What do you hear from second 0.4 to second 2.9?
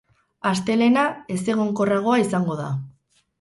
Astelehena ezegonkorragoa izango da.